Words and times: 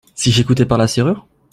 Si 0.15 0.31
j’écoutais 0.31 0.65
par 0.65 0.79
la 0.79 0.87
serrure?… 0.87 1.27